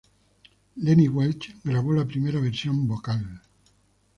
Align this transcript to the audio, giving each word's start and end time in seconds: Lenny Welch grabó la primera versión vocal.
Lenny 0.77 1.07
Welch 1.09 1.53
grabó 1.63 1.93
la 1.93 2.07
primera 2.07 2.39
versión 2.39 2.87
vocal. 2.87 3.39